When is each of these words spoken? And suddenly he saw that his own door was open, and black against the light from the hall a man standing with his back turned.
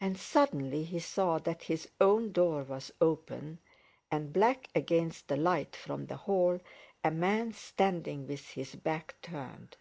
And 0.00 0.16
suddenly 0.18 0.82
he 0.84 0.98
saw 0.98 1.38
that 1.40 1.64
his 1.64 1.90
own 2.00 2.32
door 2.32 2.62
was 2.62 2.90
open, 3.02 3.58
and 4.10 4.32
black 4.32 4.70
against 4.74 5.28
the 5.28 5.36
light 5.36 5.76
from 5.76 6.06
the 6.06 6.16
hall 6.16 6.58
a 7.04 7.10
man 7.10 7.52
standing 7.52 8.26
with 8.26 8.52
his 8.52 8.76
back 8.76 9.16
turned. 9.20 9.76